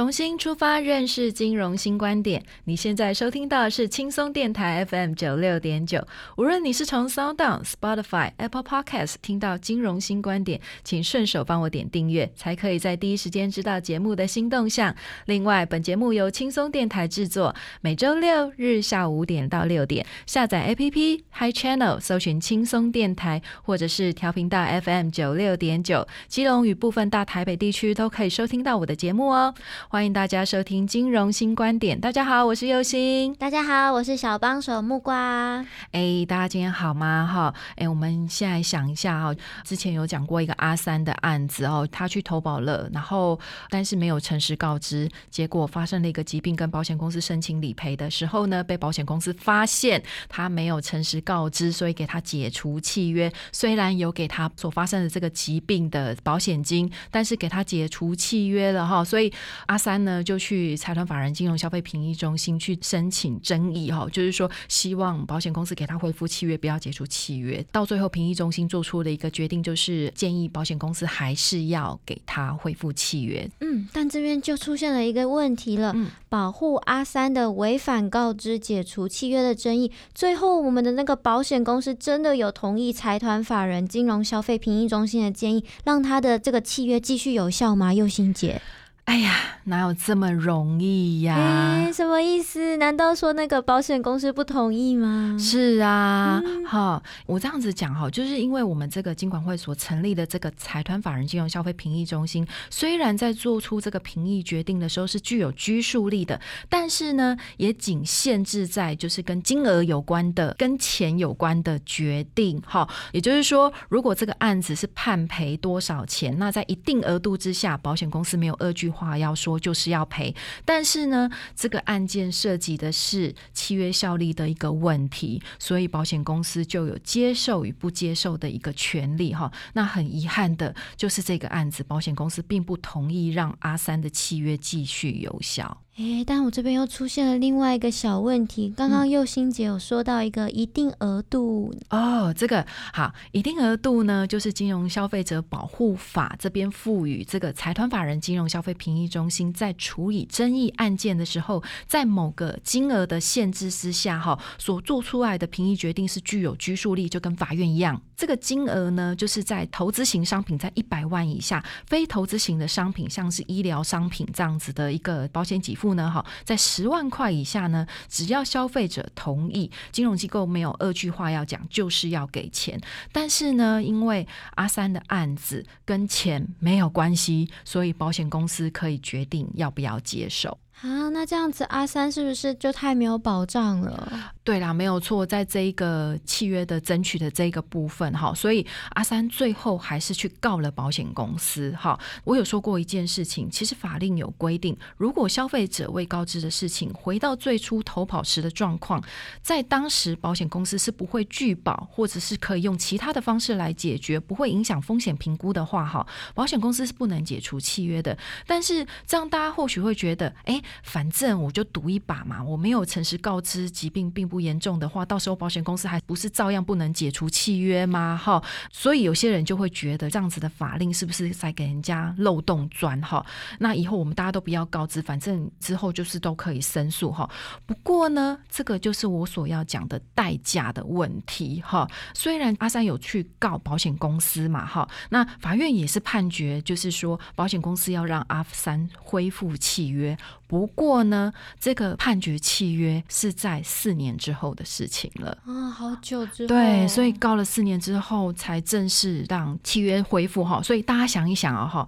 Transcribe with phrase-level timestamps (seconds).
[0.00, 2.42] 重新出发，认识金融新观点。
[2.64, 6.02] 你现在收听到的是轻松电台 FM 九六点九。
[6.38, 14.96] 无论你是从 SoundOn、Spotify、Apple Podcast 听到金融新观点，请顺手帮我点订阅，才可以在第一时间知道节目的新动向。
[15.26, 29.54] 另外，本节目由轻松电台制作，每周六日下午五点到六点，下载 APP Hi Channel，搜寻轻松电台，或者是调频到 FM 九六点九，基隆与部分大台北地区都可以收听到我的节目哦。
[29.92, 32.00] 欢迎大家收听金融新观点。
[32.00, 33.34] 大家好，我是佑星。
[33.34, 35.66] 大家好，我是小帮手木瓜。
[35.90, 37.28] 哎，大家今天好吗？
[37.28, 43.36] 哈，哎，我们现在想一下哈，之前有讲过一个阿三的案子哦，他去投保了，然后
[43.68, 53.28] 但是没有诚实告知，结果发生了一个疾病，跟保险公司申请理赔的时候呢，被保险公司发现他没有诚实告知，所以给他解除契约。
[53.50, 59.32] 虽然有给他所发生的这个疾病的保险金，但是给他解除契约了哈，所以。
[59.66, 67.64] 阿三呢，就去财团法人金融消费评议中心去申请争议哈，就是说希望保险公司给他恢复契约，不要解除契约。
[67.72, 73.48] 到最后，评议中心做出的一个决定，就是建议保险公司还是要给他恢复契约。
[73.60, 75.96] 嗯，但这边就出现了一个问题了，
[76.28, 87.94] 保护阿三的违反告知解除契约的争议，最后我们的那个保险公司真的有同意财团法人金融消费评议中心的建议，让他的这个契约继续有效吗？
[87.94, 88.60] 佑心姐。
[89.06, 91.90] 哎呀，哪有这么容易呀？
[91.92, 92.76] 什么意思？
[92.76, 95.36] 难道说那个保险公司不同意吗？
[95.36, 112.62] 是啊，好，我这样子讲哈，就是因为我们这个金管会所成立的这个财团法人金融消费评议中心，虽然在做出这个评议决定的时候是具有拘束力的，但是呢，也仅限制在就是跟金额有关的、跟钱有关的决定。
[112.64, 118.88] 哈，也就是说，如果这个案子是判赔多少钱，那在一定额度之下，保险公司没有二句。
[119.00, 120.34] 话要说就是要赔，
[120.66, 129.50] 但是呢，这个案件涉及的是契约效力的一个问题，所以保险公司就有接受与不接受的一个权利哈。
[129.72, 135.82] 那很遗憾的就是这个案子，保险公司并不同意让阿三的契约继续有效。
[136.00, 138.72] 诶，但我这边又出现了另外一个小问题。
[138.74, 158.00] 刚刚佑心姐有说到一个一定额度哦，这个好，一定额度呢，就是金融消费者保护法这边赋予这个财团法人金融消费评议中心在处理争议案件的时候，在某个金额的限制之下，哈，所做出来的评议决定是具有拘束力，就跟法院一样。
[158.16, 165.89] 这个金额呢，就是在投资型商品在一百万以下，非投资型的商品，像是医疗商品这样子的一个保险给付。
[165.94, 166.10] 呢？
[166.10, 172.80] 哈，在十万块以下呢，只要消费者同意，金融机构没有二句话要讲，就是要给钱。
[173.12, 180.58] 但是呢，因为阿三的案子跟钱没有关系，所以保险公司可以决定要不要接受。
[180.82, 184.32] 啊，那这样子阿三是不是就太没有保障了？
[184.42, 192.00] 对啦，没有错，在这一个契约的争取的这个部分哈，所以阿三最后还是去告了保险公司哈。
[192.24, 199.04] 我有说过一件事情，其实法令有规定，如果消费者未告知的事情回到最初投保时的状况，
[199.42, 208.16] 在当时保险公司是不会拒保，或者是可以用其他的方式来解决，不会影响风险评估的话哈，保险公司是不能解除契约的。
[208.46, 210.60] 但是这样大家或许会觉得，哎。
[210.82, 218.20] 反正我就赌一把嘛，我没有诚实告知疾病并不严重的话，到时候保险公司还不是照样不能解除契约吗？
[218.22, 223.00] 哈，所以有些人就会觉得这样子的法令是不是在给人家漏洞钻？
[223.02, 223.24] 哈，
[223.58, 227.28] 那以后我们大家都不要告知，反正之后就是都可以申诉哈。
[227.66, 231.88] 不过呢，这个就是我所要讲的代价的问题哈。
[232.14, 240.16] 虽然阿三有去告保险公司嘛，哈，那法院也是判决，就是说保险公司要让阿三恢复契约。
[240.46, 245.36] 不过呢，这个判决契约是在四年之后的事情了。
[245.46, 250.62] 啊，好久之后，对，所以告了四年之后才正式让契约恢复哈。
[250.62, 251.86] 所以大家想一想啊哈。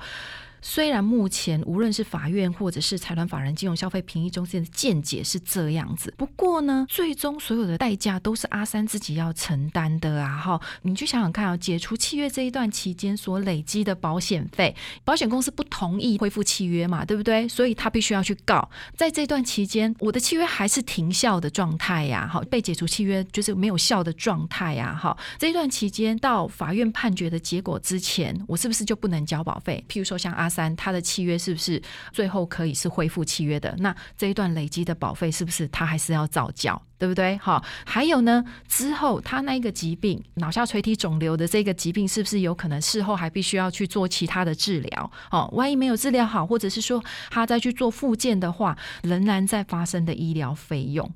[0.63, 10.39] 虽然目前无论是法院或者是财团法人金融消费评议中心的见解是这样子，不过呢，最终所有的代价都是阿三自己要承担的啊！
[10.39, 14.75] 哈，你去想想看啊，解除契约这一段期间所累积的保险费，
[15.05, 17.49] 保险公司不同意恢复契约嘛，对不对？
[17.49, 18.71] 所以他必须要去告。
[18.97, 25.17] 在这段期间，我的契约还是停效的状态呀，哈，被解除契约就是没有效的状态呀，哈。
[25.41, 29.85] 这一段期间到法院判决的结果之前，我是不是就不能交保费？
[29.89, 30.52] 譬如说像阿。
[30.53, 31.81] 三，他的契约是不是
[32.13, 33.75] 最后可以是恢复契约的？
[33.79, 36.81] 那这一段累积的保费是不是他还是要照交？
[36.99, 37.37] 对不对？
[37.39, 45.11] 好，还有呢，之后他那一个疾病，脑下垂体肿瘤的这个疾病，是不是有可能事后还必须要去做其他的治疗？
[45.33, 51.13] 哦，万一没有治疗好，或者是说他再去做复健的话，仍然在发生的医疗费用，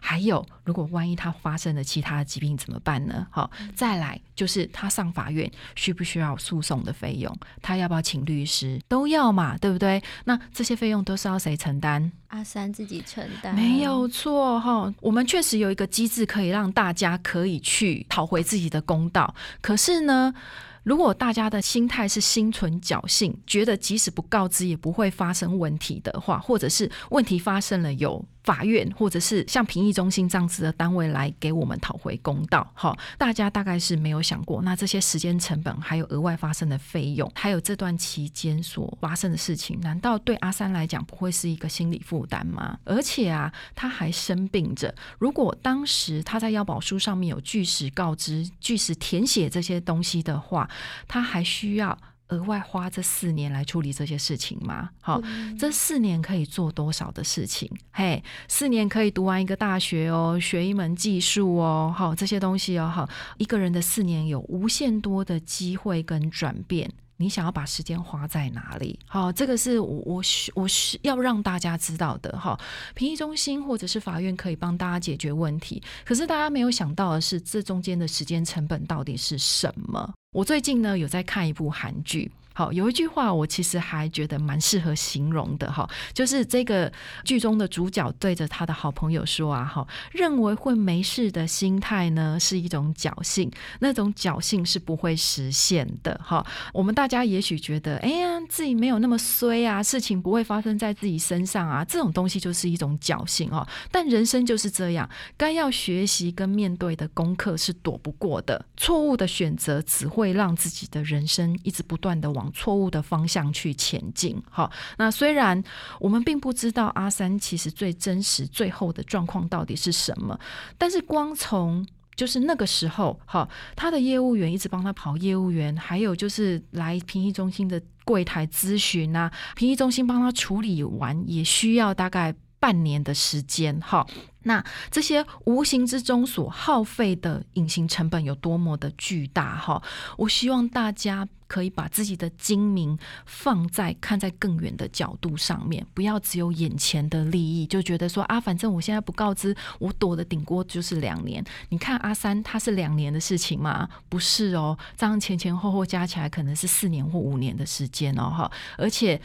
[0.00, 3.26] 还有如果万一他发生了其他的疾病怎么办呢？
[3.30, 7.30] 好，再来就是他上法院需不需要诉讼的费用？
[7.60, 8.75] 他要不要请律师？
[8.88, 10.02] 都要嘛，对不对？
[10.24, 12.10] 那这些费用都是要谁承担？
[12.28, 14.92] 阿三自己承担，没有错哈。
[15.00, 19.34] 我们确实有一个机制可以让大家可以去讨回自己的公道。
[19.60, 20.34] 可是呢，
[20.82, 28.24] 如果大家的心态是心存侥幸，觉得即使不告知也不会发生问题的话，或者是问题发生了有。
[28.46, 42.78] 法院或者是像评议中心这样子的单位来给我们讨回公道，好，大家大概是没有想过，那这些时间成本还有额外发生的费用，还有这段期间所发生的事情，难道对阿三来讲不会是一个心理负担吗？
[42.84, 50.70] 而且啊，他还生病着，如果当时他在腰保书上面有据实告知、据实填写这些东西的话，
[51.08, 51.98] 他还需要。
[52.28, 54.90] 额外花这四年来处理这些事情吗？
[55.00, 55.20] 好，
[55.58, 57.70] 这四年可以做多少的事情？
[57.92, 63.08] 嘿，四年可以读完一个大学哦，学一门技术哦，好，这些东西哦，好，
[63.38, 66.92] 一个人的四年有无限多的机会跟转变。
[67.18, 68.98] 你想要把时间花在哪里？
[69.06, 72.60] 好，这个是我我需我需要让大家知道的哈。
[72.94, 80.12] 评议中心或者是法院可以帮大家解决问题，可是大家没有想到的是，这中间的时间成本到底是什么？
[80.36, 82.30] 我最近呢有在看一部韩剧。
[82.56, 86.90] 好，有一句话我其实还觉得蛮适合形容的哈，就是这个
[87.22, 96.42] 剧中的主角对着他的好朋友说啊，哈，认为会没事的心态呢是一种侥幸，那种侥幸是不会实现的哈。
[96.72, 103.68] 我们大家也许觉得，哎呀，自己没有那么衰啊，事情不会发生在自己身上啊，这种东西就是一种侥幸哦。
[103.90, 105.06] 但人生就是这样，
[105.36, 114.70] 该要学习跟面对的功课是躲不过的，错误的选择只会让自己的人生一直不断的往错误的方向去前进，好。
[114.98, 115.62] 那虽然
[116.00, 120.38] 我们并不知道阿三其实最真实最后的状况到底是什么，
[120.76, 134.06] 但是光从就是那个时候，哈，他的业务员一直帮他跑业务员，还有就是来评议中心的柜台咨询啊，评议中心帮他处理完也需要大概半年的时间，哈。
[134.46, 139.82] 那这些无形之中所耗费的隐形成本有多么的巨大哈？
[140.16, 142.96] 我希望大家可以把自己的精明
[143.26, 151.44] 放在看在更远的角度上面，不要只有眼前的利益，就觉得说啊，反正我现在不告知，我躲的顶锅就是两年。
[151.70, 153.88] 你看阿三他是两年的事情吗？
[154.08, 158.50] 不是哦，这样前前后后加起来可能是四年或五年的时间哦哈。
[158.78, 159.20] 而且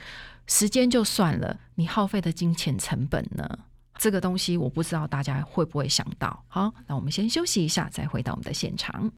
[0.47, 3.47] 时间就算了，你耗费的金钱成本呢？
[4.01, 6.43] 这个东西我不知道大家会不会想到。
[6.47, 9.11] 好，那我们先休息一下，再回到我们的现场。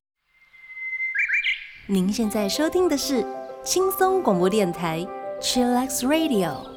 [1.88, 3.26] 您现在收听的是
[3.64, 5.00] 轻松广播电台
[5.42, 6.74] Chillax Radio。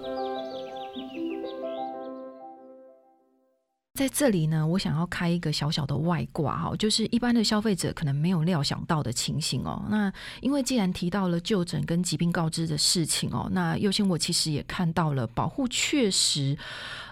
[3.99, 9.85] 在这里呢，我想要开一个小小的外挂哈，就是一般的消费者可能没有料想到的情形哦。
[9.89, 16.57] 那因为既然提到了就诊跟疾病告知的事情哦，那优先我其实也看到了保护确实。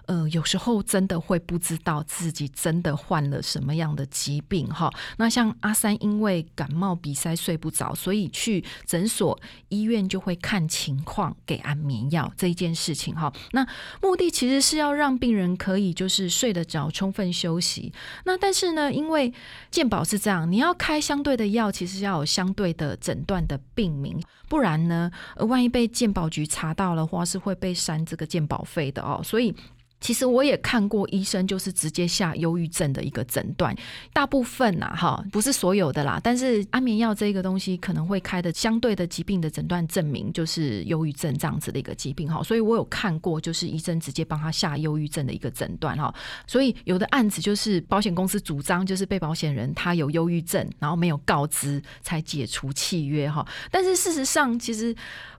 [0.07, 4.91] 呃，有时候真的会不知道自己真的患了什么样的疾病哈。
[5.17, 13.33] 那像阿三因为感冒鼻塞睡不着，所以去诊所医院就会看情况给安眠药这一件事情哈。
[13.53, 13.67] 那
[14.03, 17.93] 目的其实是要让病人可以就是睡得着，充分休息。
[18.25, 19.33] 那但是呢，因为
[19.71, 29.21] 健保是这样，你要开相对的药，其实要有相对的诊断的病名，不然呢，万一被健保局查到了话，是会被删这个健保费的哦。
[29.25, 29.55] 所以。
[30.01, 33.75] 其实我也看过医生，就是直接下忧郁症的一个诊断。
[34.13, 42.43] 大部分呐，哈，不是所有的啦，但是安眠药这个东西可能会开的相对的疾病的诊断证明就是忧郁症这样子的一个疾病哈。
[42.43, 46.15] 所以我有看过，就是医生直接帮他下忧郁症的一个诊断哈。
[46.47, 53.47] 所以有的案子就是保险公司主张就是被保险人他有忧郁症，然后没有告知才解除契约哈。
[53.71, 54.95] 但是事实上，其实。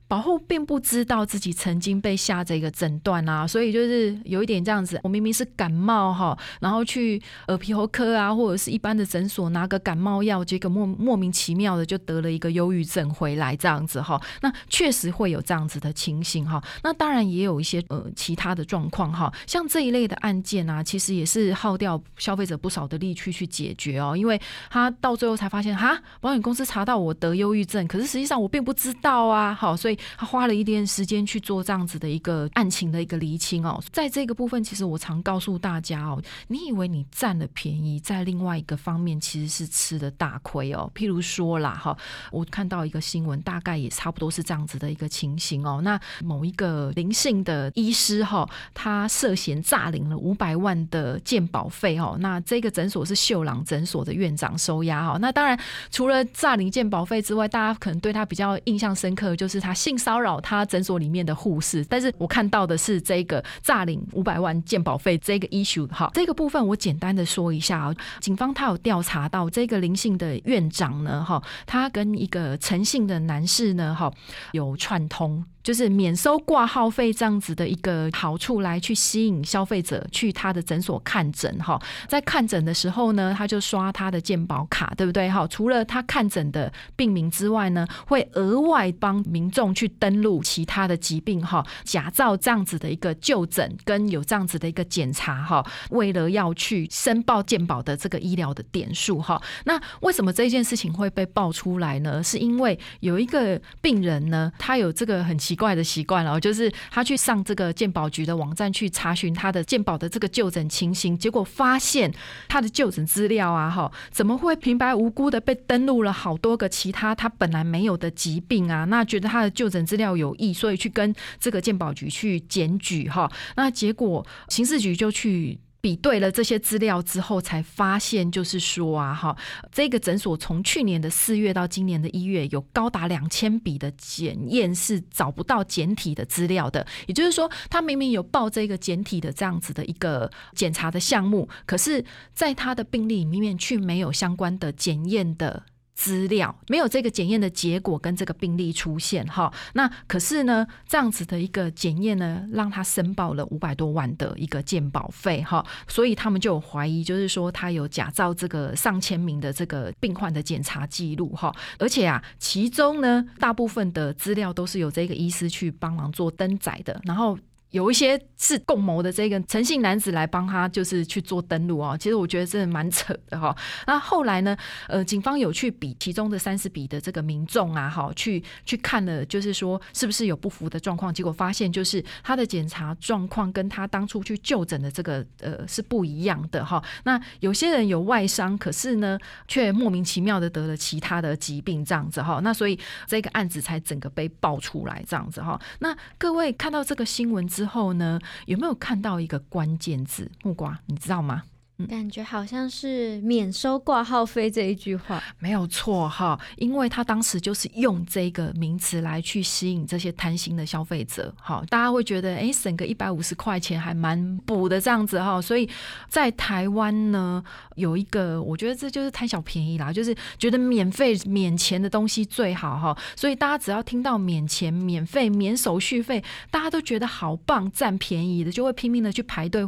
[0.08, 5.00] 保护并不知道自己曾经被下这个诊断啊，所以就是有一点这样子。
[5.04, 14.22] 我明明是感冒哈，然后去耳鼻喉科啊，或者是一般的诊所拿个感冒药，结果莫莫名其妙的就得了一个忧郁症回来这样子哈。
[14.42, 16.64] 那确实会有这样子的情形哈。
[16.84, 29.95] 那当然也有一些呃其他的状况哈，像这一类的案件啊，其实也是耗掉消费者不少的力气去解决哦，因为他到最后才发现哈，保险公司查到我得忧郁症，可是实际上我并不知道啊，好，所以。
[30.18, 40.92] 他花了一点时间去做这样子的一个案情的一个厘清哦，在这个部分，其实我常告诉大家哦，你以为你占了便宜，在另外一个方面其实是吃的大亏哦。
[40.96, 41.98] 譬如说啦，哈，
[42.32, 45.82] 我看到一个新闻，大概也差不多是这样子的一个情形哦。
[45.84, 52.18] 那某一个灵性的医师哈，他涉嫌诈领了五百万的鉴保费哦。
[52.20, 55.18] 那这个诊所是秀朗诊所的院长收押哈。
[55.20, 55.60] 那当然，
[55.92, 74.12] 除了诈领鉴保费之外，大家可能对他比较印象深刻，就是他性骚扰他诊所里面的护士，但是我看到的是这个诈领五百万鉴保费这个 issue 哈，这个部分我简单的说一下啊，警方他有调查到这个林姓的院长呢哈，他跟一个陈姓的男士呢哈
[74.54, 75.46] 有串通。
[75.66, 81.82] 就是免收挂号费这样子的一个好处，来去吸引消费者去他的诊所看诊哈。
[82.08, 85.28] 在看诊的时候呢，他就刷他的健保卡，对不对？
[85.28, 99.42] 哈，除了他看诊的病名之外呢，会额外帮民众去登录其他的疾病哈，假造这样子的一个就诊跟有这样子的一个检查哈，为了要去申报健保的这个医疗的点数哈。
[99.64, 102.24] 那为什么这件事情会被爆出来呢？
[102.24, 105.55] 是因为有一个病人呢，他有这个很奇。
[105.56, 112.14] 怪的习惯了，就是他去上这个鉴宝局的网站去查询他的鉴宝的这个就诊情形，结果发现
[112.48, 118.86] 他的就诊资料啊，哈，怎么会平白无故的被登录了好多个其他他本来没有的疾病啊？
[118.86, 125.60] 那觉得他的就诊资料有异，所以去跟这个鉴宝局去检举哈，那结果刑事局就去。
[125.86, 129.38] 比对了这些资料之后，才发现就是说啊，哈，
[129.72, 136.84] 这个诊所从去年的四月到今年的一月，有高达两千笔的检验是找不到简体的资料的。
[137.06, 145.62] 也就是说，他明明有报这个简体的这样子的一个检查的项目，可是在他的病历里面却没有相关的检验的。
[145.96, 167.40] 资料没有这个检验的结果跟这个病例出现哈，那可是呢这样子的一个检验呢，让他申报了五百多万的一个鉴保费哈，所以他们就有怀疑，就是说他有假造这个上千名的这个病患的检查记录哈，而且啊，其中呢大部分的资料都是由这个医师去帮忙做登载的，然后。
[167.76, 171.98] 有一些是共谋的，这个诚信男子来帮他，就是去做登录哦。
[172.00, 173.54] 其实我觉得真的蛮扯的哈。
[173.86, 174.56] 那后来呢，
[174.88, 186.82] 呃，警方有去比其中的三十笔的这个民众啊，哈，去去看了，就是说是不是有不符的状况，结果发现就是他的检查状况跟他当初去就诊的这个呃是不一样的哈。
[187.04, 192.40] 那有些人有外伤，可是呢却莫名其妙的得了其他的疾病这样子哈。
[192.42, 195.60] 那所以这个案子才整个被爆出来这样子哈。
[195.80, 200.32] 那各位看到这个新闻之后呢，有没有看到一个关键字？
[200.44, 201.44] 木瓜，你知道吗？
[201.90, 205.22] 感觉好像是免收挂号费这一句话。
[205.40, 215.70] 没有错哈，因为他当时就是用这个名词来去吸引这些贪心的消费者，好，大家会觉得哎，省个一百五十块钱还蛮补的这样子哈，所以
[216.08, 217.44] 在台湾呢，
[217.76, 229.68] 有一个我觉得这就是贪小便宜啦，就是觉得免费免钱的东西最好哈，所以大家只要听到免钱、免费、免手续费，大家都觉得好棒，占便宜的就会拼命的去排队，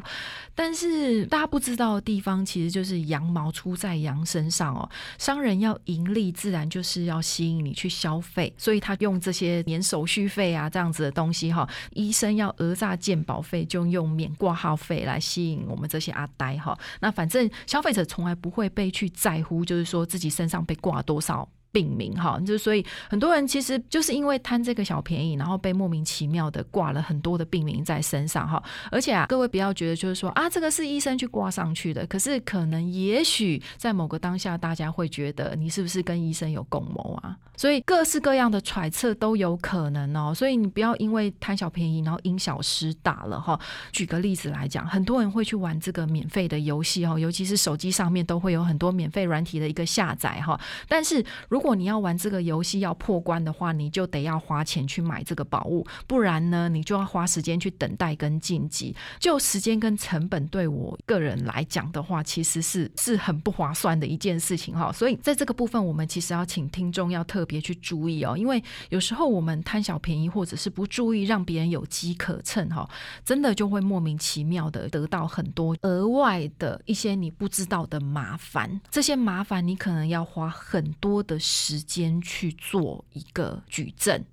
[0.58, 2.08] 但是大家不知道的。
[2.08, 16.80] 地方其实就是羊毛出在羊身上哦，商人要盈利，自然就是要吸引你去消费，所以他用这些免手续费啊这样子的东西哈，医生要讹诈健保费，就用免挂号费来吸引我们这些阿呆哈。
[17.02, 21.46] 那反正消费者从来不会被去在乎，就是说自己身上被挂多少。
[21.78, 22.40] 病名哈。
[22.44, 28.64] 就所以很多人其实就是因为贪这个小便宜，然后被莫名其妙的挂了很多的病名在身上哈。
[28.90, 37.38] 而且啊，各位不要觉得就是说啊，这个是医生去挂上去的，可是可能也许在某个当下，大家会觉得你是不是跟医生有共谋啊？
[37.56, 40.34] 所以各式各样的揣测都有可能哦。
[40.34, 43.60] 所以你不要因为贪小便宜，然后因小失大了哈。
[43.92, 50.60] 举个例子来讲，很多人会去玩这个免费的游戏哦，尤其是手机上面都会有很多免费软体的一个下载哈。
[50.88, 58.96] 但是如果如果你要玩这个游戏要破关的话，你就得要花钱去买这个宝物，不然呢，你就要花时间去等待跟晋级。
[59.20, 64.94] 就时间跟成本对我个人来讲的话，其实是是很不划算的一件事情哈。
[64.94, 72.90] 所以在这个部分，我们其实要请听众要特别去注意哦，因为有时候我们贪小便宜或者是不注意，让别人有机可乘哈，
[73.26, 78.80] 真的就会莫名其妙的得到很多额外的一些你不知道的麻烦。
[78.90, 84.26] 这些麻烦你可能要花很多的时间去做一个举证。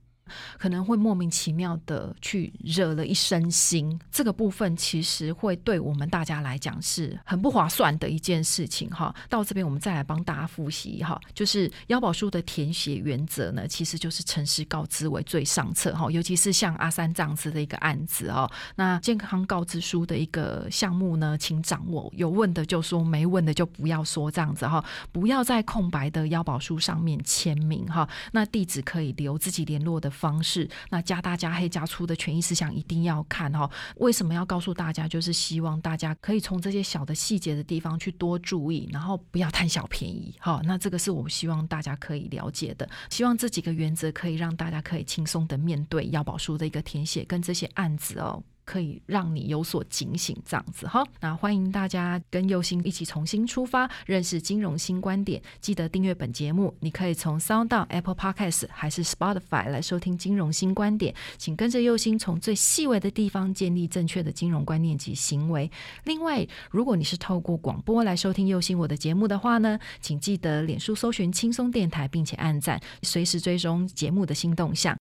[0.59, 9.15] 可能会莫名其妙的去惹了一身腥，这个部分其实会对我们大家来讲是很不划算的一件事情哈。
[9.29, 16.11] 到这边我们再来帮大家复习哈，就是腰保书的填写原则呢，其实就是诚实告知为最上策哈。
[16.11, 28.09] 尤其是像阿三这样子的一个案子哦，那健康告知书的一个项目呢，请掌握有问的就说，没问的就不要说这样子哈，不要在空白的腰保书上面签名哈。
[28.33, 30.14] 那地址可以留自己联络的。
[30.15, 33.71] 方式，那加大加黑加粗的权益思想一定要看哈。
[33.97, 35.09] 为什么要告诉大家？
[35.09, 40.61] 就是希望大家可以从这些小的细节的地方去多注意，然后不要贪小便宜哈。
[40.65, 42.89] 那这个是我希望大家可以了解的。
[43.11, 48.43] 希望这几个原则可以让大家可以轻松的面对药保书的一个填写跟这些案子哦。
[48.65, 51.05] 可以让你有所警醒，这样子哈。
[51.21, 55.41] 那欢迎大家跟右星一起重新出发，认识金融新观点。
[55.61, 61.15] 记得订阅本节目，你可以从 Sound、Apple Podcast 还是 Spotify 来收听金融新观点。
[61.39, 65.71] 请跟着右星从最细微的地方建立正确的金融观念及行为。
[66.05, 74.85] 另外，如果你是透过广播来收听右星我的节目的话呢，请记得脸书搜寻轻松电台，并且按赞，随时追踪节目的新动向。